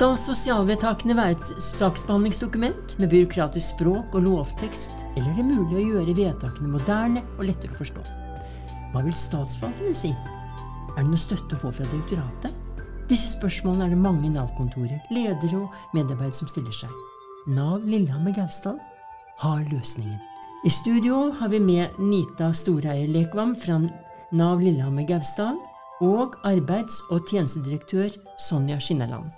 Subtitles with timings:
[0.00, 5.82] Skal sosialvedtakene være et saksbehandlingsdokument med byråkratisk språk og lovtekst, eller er det mulig å
[5.90, 8.04] gjøre vedtakene moderne og lettere å forstå?
[8.94, 10.14] Hva vil statsforvalteren si?
[10.14, 12.54] Er det noe støtte å få fra direktoratet?
[13.10, 16.94] Disse spørsmålene er det mange Nav-kontorer, ledere og medarbeidere som stiller seg.
[17.52, 18.78] Nav Lillehammer Gausdal
[19.42, 20.16] har løsningen.
[20.64, 25.60] I studio har vi med Nita Storeier Lekvam fra Nav Lillehammer Gausdal
[26.00, 28.16] og arbeids- og tjenestedirektør
[28.48, 29.28] Sonja Skinneland.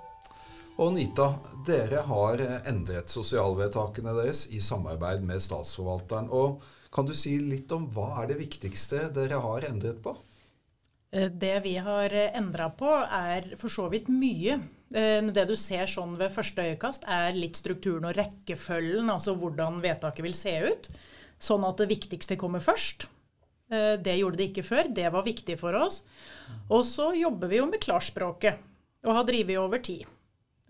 [0.81, 1.27] Og Nita,
[1.67, 6.31] dere har endret sosialvedtakene deres i samarbeid med Statsforvalteren.
[6.33, 6.63] og
[6.93, 10.17] Kan du si litt om hva er det viktigste dere har endret på?
[11.13, 14.59] Eh, det vi har endra på, er for så vidt mye.
[14.95, 19.81] Eh, det du ser sånn ved første øyekast, er litt strukturen og rekkefølgen, altså hvordan
[19.85, 20.89] vedtaket vil se ut.
[21.43, 23.09] Sånn at det viktigste kommer først.
[23.73, 24.89] Eh, det gjorde det ikke før.
[24.89, 26.03] Det var viktig for oss.
[26.69, 28.61] Og så jobber vi jo med klarspråket,
[29.05, 30.09] og har drevet over tid.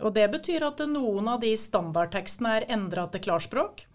[0.03, 3.86] Og det betyr at noen av de standardtekstene er endra til klarspråk.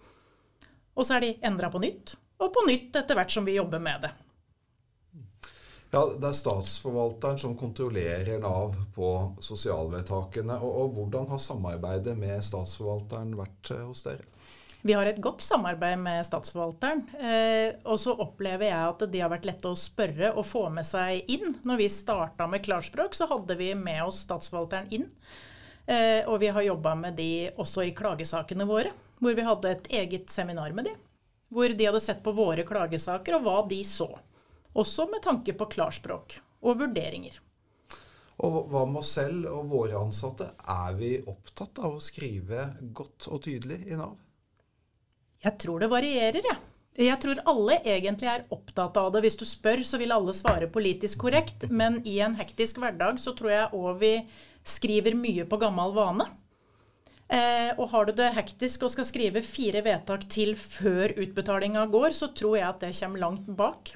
[0.97, 3.83] Og så er de endra på nytt, og på nytt etter hvert som vi jobber
[3.83, 4.13] med det.
[5.91, 10.57] Ja, Det er statsforvalteren som kontrollerer Nav på sosialvedtakene.
[10.59, 14.27] Og, og Hvordan har samarbeidet med statsforvalteren vært eh, hos dere?
[14.87, 17.05] Vi har et godt samarbeid med statsforvalteren.
[17.17, 20.85] Eh, og så opplever jeg at de har vært lette å spørre og få med
[20.87, 21.55] seg inn.
[21.67, 25.07] Når vi starta med klarspråk, så hadde vi med oss statsforvalteren inn.
[25.87, 28.91] Eh, og vi har jobba med de også i klagesakene våre,
[29.23, 30.95] hvor vi hadde et eget seminar med de.
[31.47, 34.09] Hvor de hadde sett på våre klagesaker og hva de så.
[34.75, 36.35] Også med tanke på klarspråk
[36.67, 37.39] og vurderinger.
[38.43, 40.51] Og hva med oss selv og våre ansatte?
[40.69, 44.19] Er vi opptatt av å skrive godt og tydelig i Nav?
[45.41, 46.51] Jeg tror det varierer, jeg.
[46.51, 46.66] Ja.
[46.97, 49.21] Jeg tror alle egentlig er opptatt av det.
[49.21, 51.67] Hvis du spør, så vil alle svare politisk korrekt.
[51.69, 54.13] Men i en hektisk hverdag så tror jeg òg vi
[54.67, 56.25] skriver mye på gammel vane.
[57.27, 62.15] Eh, og har du det hektisk og skal skrive fire vedtak til før utbetalinga går,
[62.15, 63.93] så tror jeg at det kommer langt bak.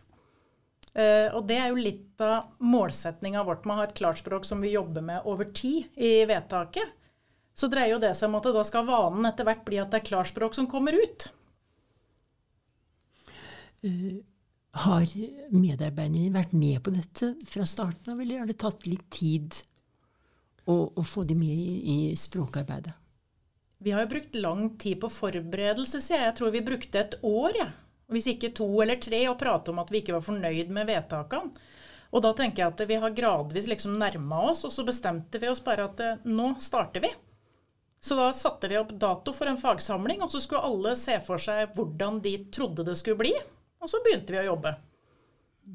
[0.93, 4.61] Eh, og det er jo litt av målsetninga vårt med å ha et klarspråk som
[4.61, 6.97] vi jobber med over tid i vedtaket.
[7.55, 10.01] Så dreier jo det seg om at da skal vanen etter hvert bli at det
[10.01, 11.31] er klarspråk som kommer ut.
[13.85, 14.21] Uh,
[14.85, 15.13] har
[15.51, 19.57] medarbeiderne vært med på dette fra starten av, eller har det tatt litt tid
[20.69, 22.93] å, å få dem med i, i språkarbeidet?
[23.81, 26.27] Vi har jo brukt lang tid på forberedelse, sier jeg.
[26.29, 27.57] Jeg tror vi brukte et år.
[27.57, 27.71] Ja
[28.11, 31.67] hvis ikke to eller tre, og prate om at vi ikke var fornøyd med vedtakene.
[32.11, 35.47] Og da tenker jeg at vi har gradvis liksom nærma oss, og så bestemte vi
[35.47, 37.11] oss bare at eh, nå starter vi.
[38.01, 41.39] Så da satte vi opp dato for en fagsamling, og så skulle alle se for
[41.39, 43.31] seg hvordan de trodde det skulle bli.
[43.81, 44.75] Og så begynte vi å jobbe.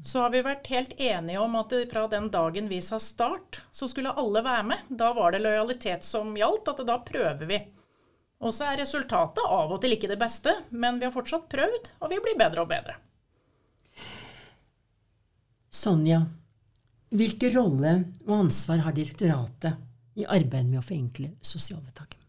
[0.03, 3.87] Så har vi vært helt enige om at fra den dagen vi sa start, så
[3.87, 4.89] skulle alle være med.
[4.89, 7.59] Da var det lojalitet som gjaldt, at da prøver vi.
[8.43, 11.89] Og så er resultatet av og til ikke det beste, men vi har fortsatt prøvd,
[12.03, 12.97] og vi blir bedre og bedre.
[15.73, 16.21] Sonja,
[17.09, 17.95] hvilken rolle
[18.27, 22.26] og ansvar har direktoratet i arbeidet med å forenkle sosialvedtaket?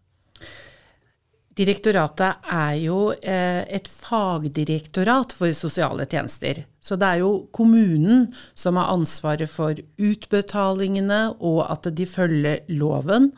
[1.58, 6.62] Direktoratet er jo eh, et fagdirektorat for sosiale tjenester.
[6.81, 8.28] Så det er jo kommunen
[8.59, 13.33] som har ansvaret for utbetalingene og at de følger loven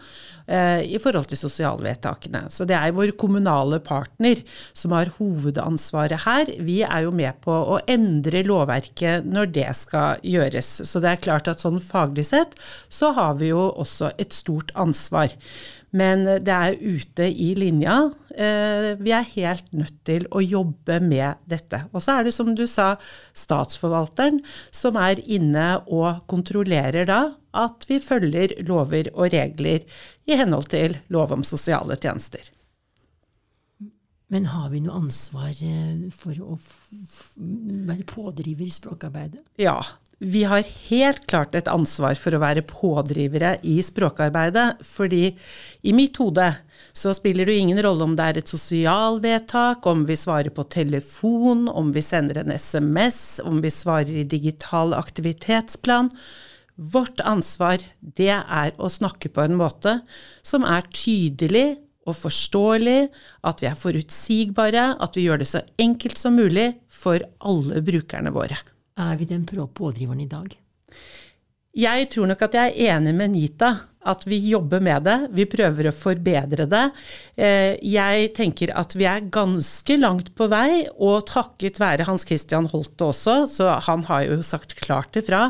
[0.44, 2.44] eh, i forhold til sosialvedtakene.
[2.52, 4.42] Så det er vår kommunale partner
[4.76, 6.52] som har hovedansvaret her.
[6.60, 10.72] Vi er jo med på å endre lovverket når det skal gjøres.
[10.84, 12.56] Så det er klart at sånn faglig sett
[12.92, 15.32] så har vi jo også et stort ansvar.
[15.96, 17.96] Men det er ute i linja.
[18.30, 21.82] Eh, vi er helt nødt til å jobbe med dette.
[21.90, 22.92] Og så er det som du sa,
[23.36, 24.40] statsforvalteren
[24.74, 27.20] som er inne og kontrollerer da
[27.56, 29.84] at vi følger lover og regler
[30.30, 32.44] i henhold til lov om sosiale tjenester.
[34.30, 36.54] Men har vi noe ansvar eh, for å
[37.90, 39.42] være pådriver i språkarbeidet?
[39.58, 39.80] Ja,
[40.20, 44.82] vi har helt klart et ansvar for å være pådrivere i språkarbeidet.
[44.84, 45.30] Fordi
[45.80, 46.50] i mitt hode
[46.92, 51.70] så spiller det ingen rolle om det er et sosialvedtak, om vi svarer på telefon,
[51.72, 56.10] om vi sender en SMS, om vi svarer i digital aktivitetsplan.
[56.76, 60.02] Vårt ansvar, det er å snakke på en måte
[60.44, 61.78] som er tydelig
[62.08, 63.08] og forståelig,
[63.48, 68.32] at vi er forutsigbare, at vi gjør det så enkelt som mulig for alle brukerne
[68.36, 68.60] våre.
[69.00, 70.56] Er vi den pådriveren i dag?
[71.70, 73.68] Jeg tror nok at jeg er enig med Nita,
[74.10, 75.14] at vi jobber med det.
[75.36, 76.82] Vi prøver å forbedre det.
[77.38, 82.66] Eh, jeg tenker at vi er ganske langt på vei, og takket være Hans Christian
[82.72, 85.44] Holte også, så han har jo sagt klart ifra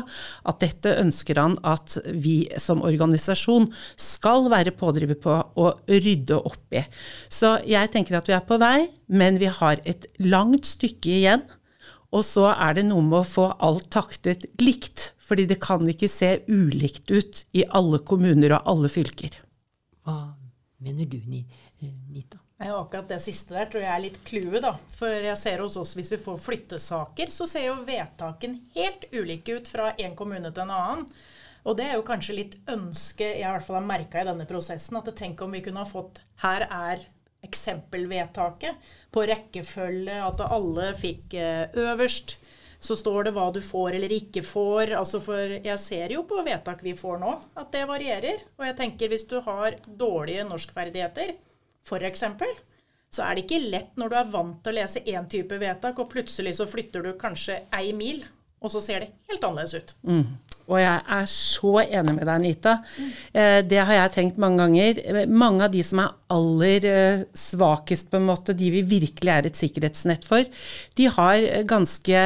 [0.45, 6.77] at dette ønsker han at vi som organisasjon skal være pådriver på å rydde opp
[6.77, 6.85] i.
[7.33, 11.49] Så jeg tenker at vi er på vei, men vi har et langt stykke igjen.
[12.11, 16.09] Og så er det noe med å få alt taktet likt, fordi det kan ikke
[16.11, 19.37] se ulikt ut i alle kommuner og alle fylker.
[20.03, 20.33] Hva
[20.83, 22.41] mener du, eh, Nita?
[22.61, 24.75] Ja, akkurat det siste der tror jeg er litt clouet, da.
[24.93, 29.55] For jeg ser hos oss hvis vi får flyttesaker, så ser jo vedtaken helt ulike
[29.57, 31.07] ut fra en kommune til en annen.
[31.65, 34.45] Og det er jo kanskje litt ønske jeg i hvert fall har merka i denne
[34.49, 34.97] prosessen.
[34.97, 37.03] At tenk om vi kunne ha fått Her er
[37.45, 42.37] eksempelvedtaket på rekkefølge, at alle fikk eh, øverst.
[42.81, 44.95] Så står det hva du får eller ikke får.
[44.97, 48.41] Altså for jeg ser jo på vedtak vi får nå, at det varierer.
[48.57, 51.35] Og jeg tenker hvis du har dårlige norskferdigheter,
[51.85, 52.25] f.eks.,
[53.11, 55.97] så er det ikke lett når du er vant til å lese én type vedtak,
[55.99, 58.23] og plutselig så flytter du kanskje ei mil,
[58.63, 59.93] og så ser det helt annerledes ut.
[60.07, 60.23] Mm.
[60.69, 62.75] Og jeg er så enig med deg, Anita.
[63.33, 65.01] Eh, det har jeg tenkt mange ganger.
[65.29, 69.49] Mange av de som er aller eh, svakest, på en måte, de vi virkelig er
[69.49, 70.45] et sikkerhetsnett for,
[70.97, 72.25] de har ganske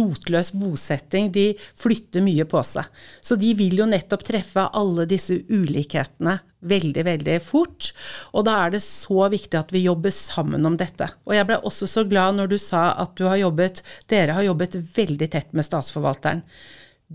[0.00, 1.30] rotløs bosetting.
[1.34, 2.88] De flytter mye på seg.
[3.24, 7.90] Så de vil jo nettopp treffe alle disse ulikhetene veldig, veldig fort.
[8.32, 11.08] Og da er det så viktig at vi jobber sammen om dette.
[11.28, 14.48] Og jeg ble også så glad når du sa at du har jobbet, dere har
[14.48, 16.44] jobbet veldig tett med statsforvalteren.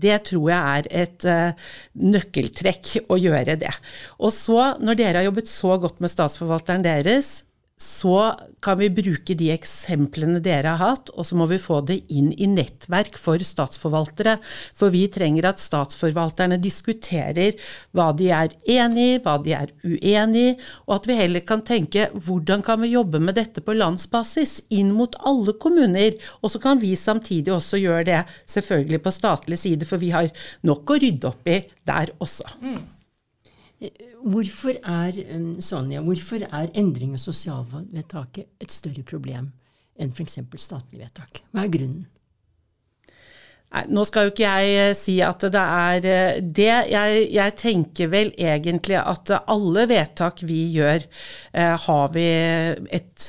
[0.00, 1.68] Det tror jeg er et uh,
[2.00, 3.72] nøkkeltrekk å gjøre det.
[4.20, 7.32] Og så, når dere har jobbet så godt med statsforvalteren deres,
[7.80, 11.96] så kan vi bruke de eksemplene dere har hatt, og så må vi få det
[12.12, 14.34] inn i nettverk for statsforvaltere.
[14.76, 17.56] For vi trenger at statsforvalterne diskuterer
[17.96, 20.52] hva de er enig i, hva de er uenig i,
[20.84, 24.92] og at vi heller kan tenke hvordan kan vi jobbe med dette på landsbasis, inn
[24.96, 26.20] mot alle kommuner.
[26.44, 30.28] Og så kan vi samtidig også gjøre det selvfølgelig på statlig side, for vi har
[30.68, 32.58] nok å rydde opp i der også.
[32.60, 32.99] Mm.
[33.80, 35.16] Hvorfor er,
[35.64, 39.52] Sonja, hvorfor er endring av sosialvedtaket et større problem
[40.00, 40.40] enn f.eks.
[40.60, 41.40] statlig vedtak?
[41.52, 42.08] Hva er grunnen?
[43.70, 46.72] Nei, nå skal jo ikke jeg eh, si at det er eh, det.
[46.90, 51.06] Jeg, jeg, tenker vel egentlig at alle vedtak vi gjør,
[51.54, 52.26] eh, har vi
[52.98, 53.28] et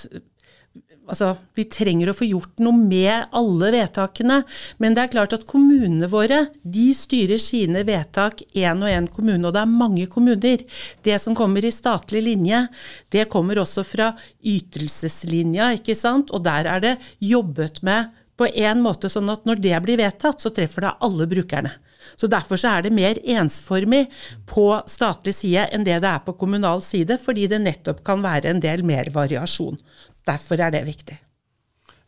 [1.12, 4.38] Altså, vi trenger å få gjort noe med alle vedtakene,
[4.80, 9.44] men det er klart at kommunene våre de styrer sine vedtak én og én kommune,
[9.44, 10.64] og det er mange kommuner.
[11.04, 12.64] Det som kommer i statlig linje,
[13.12, 18.80] det kommer også fra ytelseslinja, ikke sant, og der er det jobbet med på en
[18.82, 21.76] måte sånn at når det blir vedtatt, så treffer det alle brukerne.
[22.16, 24.08] Så Derfor så er det mer ensformig
[24.50, 28.52] på statlig side enn det det er på kommunal side, fordi det nettopp kan være
[28.52, 29.78] en del mer variasjon.
[30.28, 31.18] Derfor er det viktig.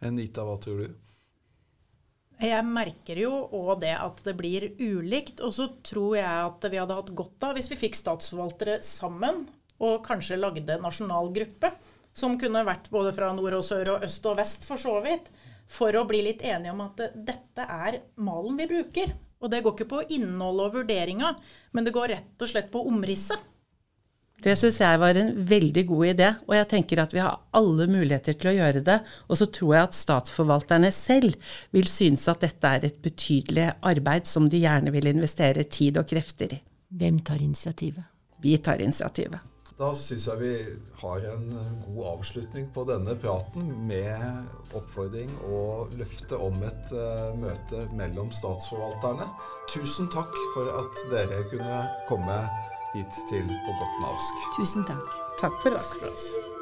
[0.03, 0.99] Anita, hva tror du?
[2.43, 5.39] Jeg merker jo òg det at det blir ulikt.
[5.45, 9.45] Og så tror jeg at vi hadde hatt godt av hvis vi fikk statsforvaltere sammen
[9.83, 11.73] og kanskje lagde nasjonal gruppe.
[12.13, 15.31] Som kunne vært både fra nord og sør og øst og vest, for så vidt.
[15.71, 19.15] For å bli litt enige om at dette er malen vi bruker.
[19.43, 21.33] Og det går ikke på innholdet og vurderinga,
[21.75, 23.41] men det går rett og slett på omrisset.
[24.43, 27.87] Det syns jeg var en veldig god idé, og jeg tenker at vi har alle
[27.87, 28.97] muligheter til å gjøre det.
[29.29, 31.37] Og så tror jeg at statsforvalterne selv
[31.75, 36.09] vil synes at dette er et betydelig arbeid som de gjerne vil investere tid og
[36.11, 36.59] krefter i.
[36.93, 38.03] Hvem tar initiativet?
[38.43, 39.53] Vi tar initiativet.
[39.79, 40.51] Da syns jeg vi
[41.01, 41.47] har en
[41.87, 49.25] god avslutning på denne praten med oppfordring og løfte om et uh, møte mellom statsforvalterne.
[49.73, 51.79] Tusen takk for at dere kunne
[52.11, 52.37] komme
[52.93, 54.47] hit til På godt navsk.
[54.57, 55.21] Tusen takk.
[55.41, 55.93] Takk for oss.
[55.97, 56.53] Takk for oss.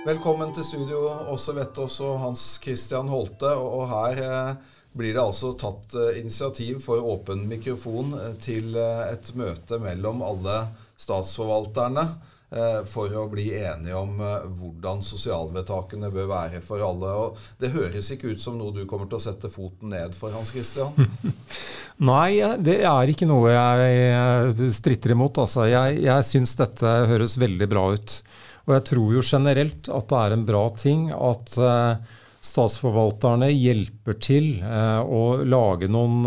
[0.00, 3.50] Velkommen til studio, Åse Vettås og Hans Christian Holte.
[3.52, 4.54] Og her eh,
[4.96, 10.56] blir det altså tatt eh, initiativ for åpen mikrofon eh, til et møte mellom alle
[10.96, 12.06] statsforvalterne.
[12.50, 17.12] Eh, for å bli enige om eh, hvordan sosialvedtakene bør være for alle.
[17.14, 20.34] Og det høres ikke ut som noe du kommer til å sette foten ned for,
[20.34, 20.90] Hans Christian?
[22.10, 25.38] Nei, det er ikke noe jeg stritter imot.
[25.44, 25.68] Altså.
[25.70, 28.18] Jeg, jeg syns dette høres veldig bra ut.
[28.66, 31.54] Og jeg tror jo generelt at det er en bra ting at
[32.40, 36.24] statsforvalterne hjelper til å lage noen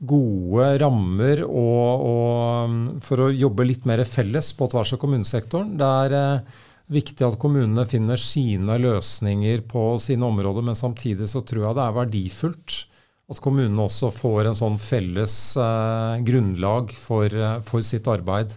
[0.00, 5.74] gode rammer og, og, for å jobbe litt mer felles på tvers av kommunesektoren.
[5.76, 6.42] er
[6.90, 11.84] viktig at kommunene finner sine løsninger på sine områder, men samtidig så tror jeg det
[11.84, 12.78] er verdifullt
[13.30, 18.56] at kommunene også får en sånn felles eh, grunnlag for, eh, for, sitt arbeid.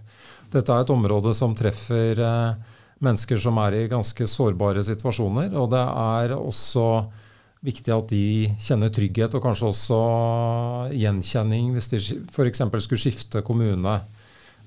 [0.54, 2.72] Dette er et område som treffer eh,
[3.04, 5.54] mennesker som er i ganske sårbare situasjoner.
[5.60, 6.88] Og det er også
[7.64, 8.26] viktig at de
[8.62, 10.00] kjenner trygghet, og kanskje også
[10.94, 12.64] gjenkjenning hvis de f.eks.
[12.84, 13.98] skulle skifte kommune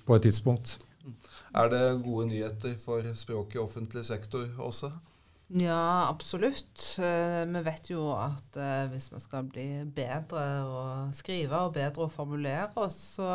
[0.06, 0.78] på et tidspunkt.
[1.56, 4.90] Er det gode nyheter for språket i offentlig sektor også?
[5.48, 6.96] Ja, absolutt.
[6.98, 10.80] Eh, vi vet jo at eh, hvis vi skal bli bedre å
[11.14, 13.28] skrive og bedre å formulere så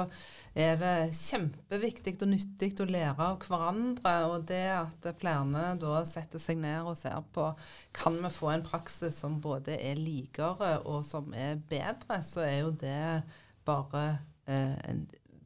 [0.51, 4.15] er det kjempeviktig og nyttig å lære av hverandre.
[4.27, 7.47] Og det at flere da setter seg ned og ser på
[7.95, 12.57] kan vi få en praksis som både er likere og som er bedre, så er
[12.65, 13.23] jo det
[13.63, 14.03] bare
[14.51, 14.91] eh,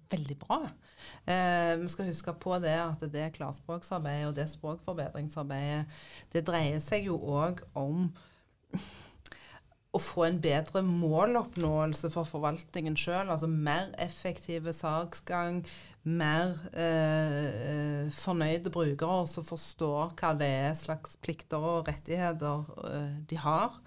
[0.09, 0.63] veldig bra.
[1.25, 5.85] Eh, vi skal huske på det at det klarspråksarbeidet og det språkforbedringsarbeidet,
[6.33, 8.07] det dreier seg jo òg om
[9.95, 13.29] å få en bedre måloppnåelse for forvaltningen sjøl.
[13.31, 15.61] Altså mer effektive saksgang,
[16.05, 23.39] mer eh, fornøyde brukere som forstår hva det er slags plikter og rettigheter eh, de
[23.41, 23.79] har.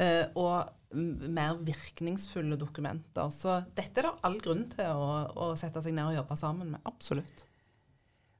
[0.00, 3.30] Eh, og mer virkningsfulle dokumenter.
[3.34, 6.74] Så dette er det all grunn til å, å sette seg ned og jobbe sammen
[6.74, 6.82] med.
[6.88, 7.46] Absolutt.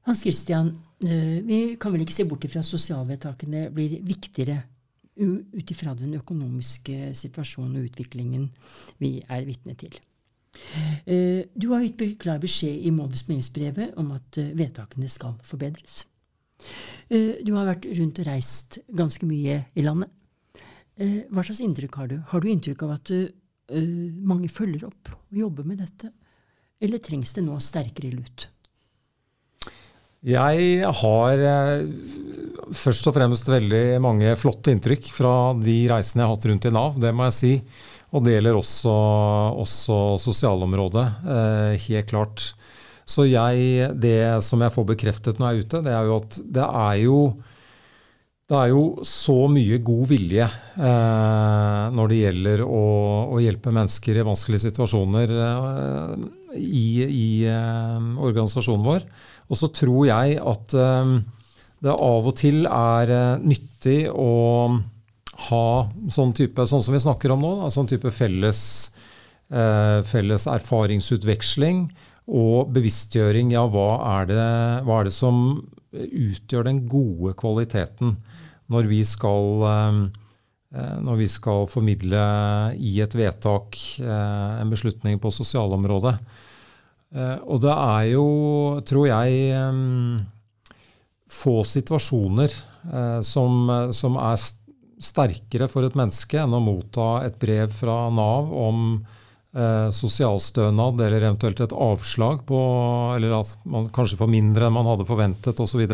[0.09, 0.73] Hans Christian,
[1.05, 4.57] eh, vi kan vel ikke se bort ifra at sosialvedtakene blir viktigere
[5.15, 8.47] ut ifra den økonomiske situasjonen og utviklingen
[9.01, 9.97] vi er vitne til.
[11.05, 16.05] Eh, du har gitt klar beskjed i månedsmeldingsbrevet om at eh, vedtakene skal forbedres.
[17.11, 20.11] Du har vært rundt og reist ganske mye i landet.
[20.95, 22.17] Eh, hva slags inntrykk har du?
[22.31, 23.11] Har du inntrykk av at
[23.71, 26.11] mange følger opp og jobber med dette?
[26.81, 28.47] Eller trengs det nå sterkere lut?
[30.21, 31.87] Jeg har eh,
[32.77, 36.73] først og fremst veldig mange flotte inntrykk fra de reisene jeg har hatt rundt i
[36.75, 37.53] Nav, det må jeg si.
[38.13, 38.93] Og det gjelder også,
[39.63, 42.51] også sosialområdet, eh, helt klart.
[43.07, 46.37] Så jeg, det som jeg får bekreftet når jeg er ute, det er jo at
[46.59, 47.17] det er jo
[48.51, 52.81] det er jo så mye god vilje eh, når det gjelder å,
[53.31, 56.25] å, hjelpe mennesker i vanskelige situasjoner eh,
[56.59, 59.05] i, i eh, organisasjonen vår.
[59.51, 61.13] Og så tror jeg at eh,
[61.83, 64.31] det av og til er eh, nyttig å
[65.49, 65.65] ha
[66.13, 68.63] sånn type, sånn som vi snakker om nå, da, sånn type felles,
[69.51, 71.85] eh, felles erfaringsutveksling
[72.31, 73.51] og bevisstgjøring.
[73.55, 73.89] Ja, hva
[74.19, 74.49] er, det,
[74.87, 75.43] hva er det som
[75.91, 78.15] utgjør den gode kvaliteten?
[78.71, 79.99] når vi skal, eh,
[80.75, 82.21] eh, når vi skal formidle
[82.77, 86.15] i et vedtak en beslutning på sosialområdet.
[87.11, 88.25] Og det er jo,
[88.87, 89.57] tror jeg,
[91.27, 92.53] få situasjoner
[93.27, 94.37] som, som er
[95.01, 101.25] sterkere for et menneske enn å motta et brev fra Nav om eh, sosialstønad eller
[101.25, 102.59] eventuelt et avslag på
[103.15, 105.87] Eller at man kanskje får mindre enn man hadde forventet osv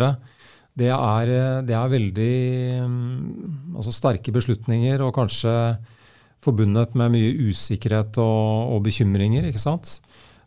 [0.78, 2.34] det er, eh, det er veldig
[3.80, 5.54] altså sterke beslutninger og kanskje
[6.44, 9.48] forbundet med mye usikkerhet og, og, bekymringer.
[9.50, 9.98] ikke sant?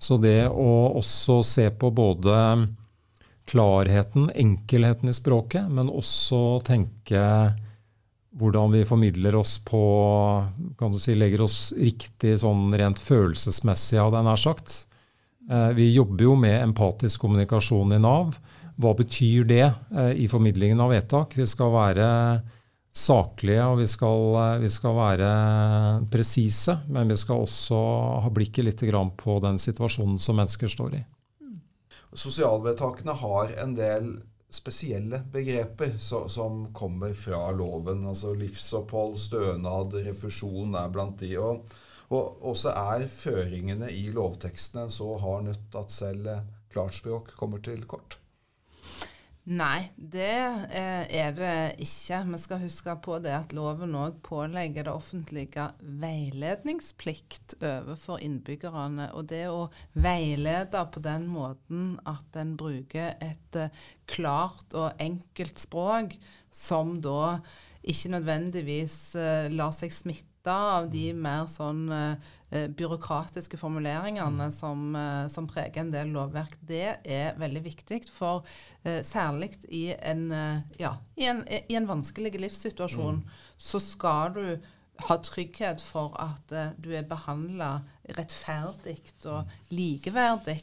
[0.00, 2.36] Så det å også se på både
[3.50, 7.24] klarheten, enkelheten i språket, men også tenke
[8.40, 9.80] hvordan vi formidler oss på
[10.78, 14.76] kan du si, Legger oss riktig sånn rent følelsesmessig, hadde jeg nær sagt.
[15.50, 18.36] Eh, vi jobber jo med empatisk kommunikasjon i Nav.
[18.80, 21.34] Hva betyr det eh, i formidlingen av vedtak?
[21.36, 22.06] Vi skal være
[22.92, 25.30] saklige og vi skal, eh, vi skal være
[26.10, 27.78] presise, men vi skal også
[28.24, 28.82] ha blikket litt
[29.16, 31.04] på den situasjonen som mennesker står i.
[32.12, 34.10] Sosialvedtakene har en del
[34.50, 38.06] spesielle begreper så, som kommer fra loven.
[38.06, 41.36] altså Livsopphold, stønad, refusjon er blant de.
[41.38, 41.70] Og,
[42.10, 46.32] og også er føringene i lovtekstene så hard nødt at selv
[46.72, 48.18] klartspråk kommer til kort.
[49.48, 50.36] Nei, det
[50.76, 52.18] eh, er det ikke.
[52.28, 59.08] Vi skal huske på det at loven òg pålegger det offentlige veiledningsplikt overfor innbyggerne.
[59.16, 63.72] Og det å veilede på den måten at en bruker et uh,
[64.06, 66.14] klart og enkelt språk,
[66.52, 67.40] som da
[67.80, 74.50] ikke nødvendigvis uh, lar seg smitte av de mer sånn uh, Eh, byråkratiske formuleringene mm.
[74.50, 78.00] som, eh, som, preger en del lovverk, det er veldig viktig.
[78.10, 78.42] For
[78.82, 80.24] eh, særlig i en,
[80.78, 83.38] ja, i en, i en vanskelig livssituasjon mm.
[83.54, 84.44] så skal du
[85.06, 86.50] ha trygghet for at
[86.82, 87.70] du er behandla
[88.18, 88.98] rettferdig
[89.30, 90.58] og likeverdig.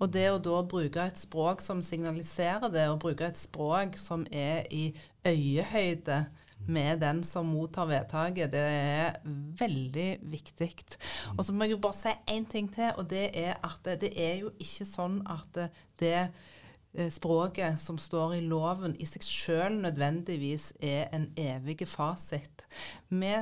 [0.00, 4.24] Og det å da bruke et språk som signaliserer det, og bruke et språk som
[4.32, 4.88] er i
[5.28, 6.24] øyehøyde
[6.66, 9.16] med den som mottar vedtaket, det er
[9.60, 10.72] veldig viktig.
[11.36, 14.12] Og så må jeg jo bare si én ting til, og det er at det,
[14.16, 15.66] er jo ikke sånn at
[16.00, 16.28] det
[16.96, 22.64] Eh, språket som står i loven, i seg sjøl nødvendigvis er en evig fasit.
[23.12, 23.32] Vi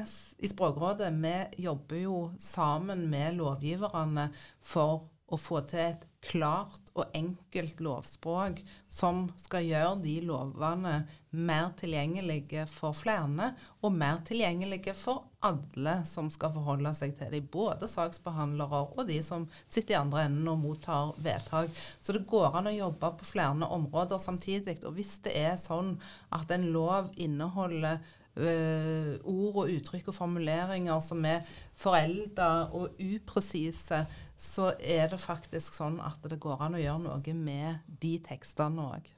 [0.43, 7.13] i Språkrådet vi jobber jo sammen med lovgiverne for å få til et klart og
[7.17, 10.95] enkelt lovspråk som skal gjøre de lovene
[11.35, 13.51] mer tilgjengelige for flere,
[13.83, 17.49] og mer tilgjengelige for alle som skal forholde seg til dem.
[17.53, 21.73] Både saksbehandlere og de som sitter i andre enden og mottar vedtak.
[22.01, 24.79] Så det går an å jobbe på flere områder samtidig.
[24.85, 25.97] Og hvis det er sånn
[26.33, 28.01] at en lov inneholder
[28.41, 31.45] uh, ord og uttrykk og formuleringer som er
[31.79, 34.05] forelda og upresise,
[34.37, 38.91] så er det faktisk sånn at det går an å gjøre noe med de tekstene
[38.95, 39.09] òg.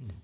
[0.00, 0.18] Mm.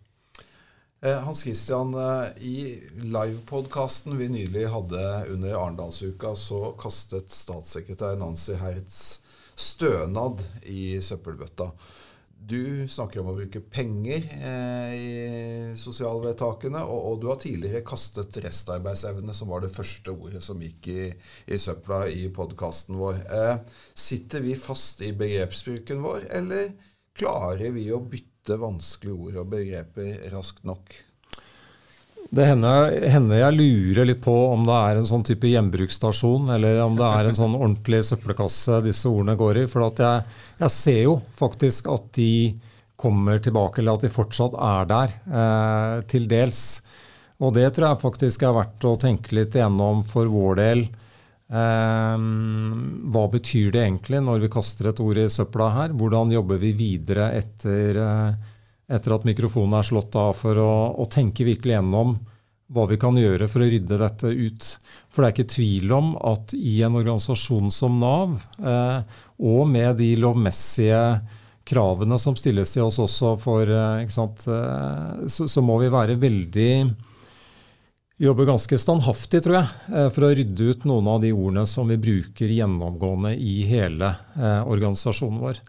[1.00, 8.56] Eh, Hans Christian, eh, i livepodkasten vi nylig hadde under Arendalsuka, så kastet statssekretær Nancy
[8.56, 9.20] Hertz
[9.56, 11.70] stønad i søppelbøtta.
[12.47, 15.15] Du snakker om å bruke penger eh, i
[15.79, 20.87] sosialvedtakene, og, og, du har tidligere kastet restarbeidsevne, som var det første ordet som gikk
[20.93, 21.09] i,
[21.50, 23.19] i søpla i podkasten vår.
[23.26, 26.71] Eh, sitter vi fast i begrepsbruken vår, eller
[27.19, 30.95] klarer vi å bytte vanskelige ord og begreper raskt nok?
[32.30, 36.80] Det hender, hender, jeg lurer litt på om det er en sånn type gjenbruksstasjon, eller
[36.83, 39.66] om det er en sånn ordentlig søppelkasse disse ordene går i.
[39.71, 40.25] For jeg,
[40.59, 42.33] jeg, ser jo faktisk at de
[42.99, 46.62] kommer tilbake, eller at de fortsatt er der, eh, til dels.
[47.45, 50.87] Og det tror jeg faktisk er verdt å tenke litt igjennom for vår del.
[51.47, 52.26] Eh,
[53.14, 55.95] hva betyr det egentlig når vi kaster et ord i søpla her?
[55.95, 58.52] Hvordan jobber vi videre etter eh,
[58.87, 62.16] etter at mikrofonen er slått av, for å, å, tenke virkelig gjennom
[62.73, 64.69] hva vi kan gjøre for å rydde dette ut.
[65.11, 70.00] For det er ikke tvil om at i en organisasjon som Nav, eh, og med
[70.00, 71.02] de lovmessige
[71.66, 76.19] kravene som stilles til oss også for eh, sant, eh, så, så, må vi være
[76.23, 76.73] veldig
[78.16, 81.91] Jobbe ganske standhaftig, tror jeg, eh, for å rydde ut noen av de ordene som
[81.93, 84.08] vi bruker gjennomgående i hele
[84.41, 85.60] eh, organisasjonen vår.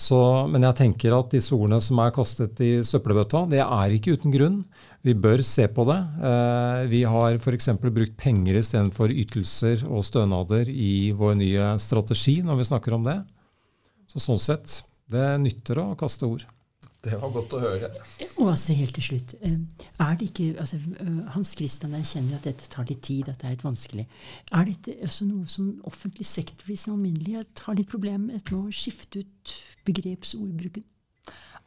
[0.00, 0.16] Så,
[0.48, 4.32] men jeg tenker at disse ordene som er kastet i søppelbøtta, det er ikke uten
[4.32, 4.62] grunn.
[5.04, 5.98] Vi bør se på det.
[6.24, 7.68] Eh, vi har f.eks.
[7.82, 13.18] brukt penger istedenfor ytelser og stønader i vår nye strategi når vi snakker om det.
[14.08, 14.80] Så sånn sett,
[15.12, 16.48] det nytter å kaste ord.
[17.00, 17.88] Det var godt å høre.
[18.42, 19.56] Og altså helt til slutt, eh,
[20.04, 23.48] er det ikke, altså, eh, Hans Christian erkjenner at dette tar litt tid, at det
[23.48, 24.06] er litt vanskelig.
[24.52, 28.52] Er dette også noe som offentlig sektor i sin alminnelighet har litt problemer med med
[28.52, 29.54] å skifte ut
[29.88, 30.84] begrepsordbruken?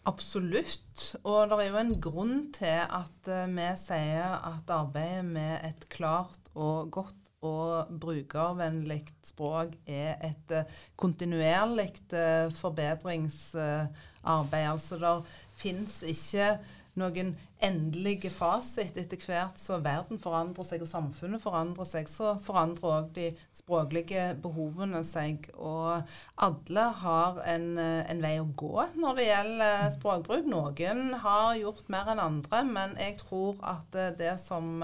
[0.06, 1.16] Absolutt.
[1.24, 5.88] Og det er jo en grunn til at uh, vi sier at arbeidet med et
[5.90, 10.64] klart og godt og brukervennlig språk er et uh,
[11.00, 14.70] kontinuerlig uh, forbedringsarbeid.
[14.72, 15.16] Altså det
[15.60, 16.58] fins ikke
[17.00, 18.98] noen endelige fasit.
[19.00, 24.30] Etter hvert så verden forandrer seg og samfunnet forandrer seg, så forandrer òg de språklige
[24.44, 25.50] behovene seg.
[25.56, 26.04] Og
[26.48, 30.50] alle har en, en, vei å gå når det gjelder språkbruk.
[30.50, 34.76] Noen har gjort mer enn andre, men jeg tror at det som,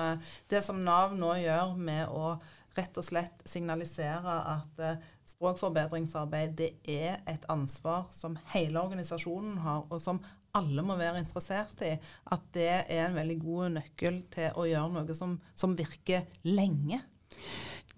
[0.50, 2.38] det som Nav nå gjør med å
[2.78, 4.84] rett og slett signalisere at
[5.30, 10.22] språkforbedringsarbeid det er et ansvar som hele organisasjonen har, og som
[10.58, 11.94] alle må være interessert i.
[12.34, 17.02] At det er en veldig god nøkkel til å gjøre noe som, som virker lenge.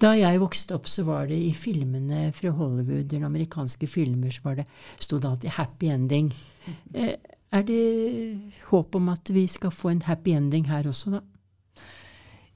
[0.02, 4.48] Da jeg vokste opp, så var det i filmene fra Hollywood, eller amerikanske filmer, så
[4.48, 4.66] var det,
[4.98, 6.32] sto det alltid 'happy ending'.
[6.94, 7.16] Eh,
[7.52, 11.20] er det håp om at vi skal få en happy ending her også, da?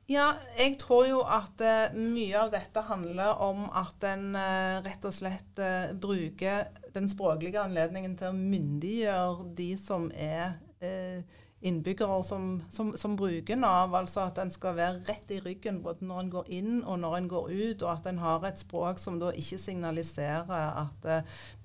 [0.06, 5.08] Ja, jeg tror jo at uh, mye av dette handler om at en uh, rett
[5.08, 10.62] og slett uh, bruker den språklige anledningen til å myndiggjøre de som er
[11.66, 13.96] innbyggere som, som, som, bruker Nav.
[13.98, 17.18] Altså at en skal være rett i ryggen både når en går inn og når
[17.18, 20.54] en går ut, og at en har et språk som da ikke signaliserer
[20.86, 21.08] at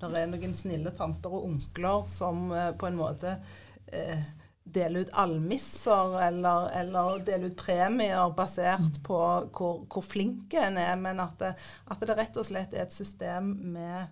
[0.01, 3.37] det er noen snille tanter og onkler som på en måte
[4.73, 9.19] dele ut almisser eller, eller dele ut premier basert på
[9.51, 11.53] hvor, hvor flink en er, men at det,
[11.91, 14.09] at det, rett og slett er et system med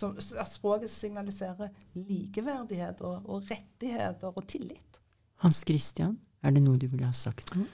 [0.00, 5.00] som, At språket signaliserer likeverdighet og, og rettigheter og tillit.
[5.44, 7.66] Hans Christian, er det noe du ville ha sagt nå?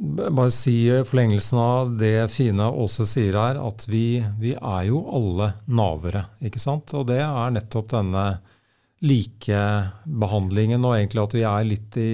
[0.00, 5.52] bare si forlengelsen av det fine Åse sier her, at vi, vi er jo alle
[5.66, 6.92] navere, ikke sant?
[6.96, 8.26] Og det er nettopp denne
[9.04, 12.12] likebehandlingen, og egentlig at vi er litt i,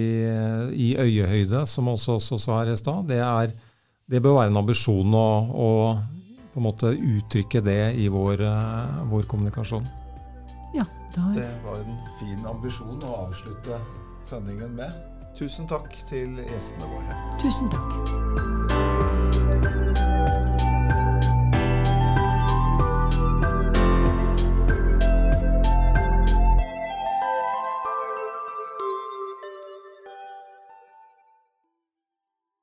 [0.75, 3.07] i øyehøyde, som også, også sa her i stad.
[3.07, 3.21] Det,
[4.11, 5.69] det, bør være en ambisjon å, å,
[6.51, 8.43] på en måte uttrykke det i vår,
[9.11, 9.87] vår kommunikasjon.
[10.75, 13.79] Ja, det var en fin ambisjon å avslutte
[14.25, 14.91] sendingen med.
[15.37, 17.19] Tusen takk til gjestene våre.
[17.41, 18.82] Tusen takk.